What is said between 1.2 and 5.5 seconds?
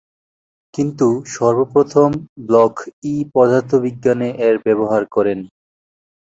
সর্বপ্রথম ব্লখ-ই পদার্থবিজ্ঞানে এর ব্যবহার করেন।